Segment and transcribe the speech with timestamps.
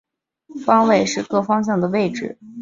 [0.65, 2.35] 方位是各方向的位置。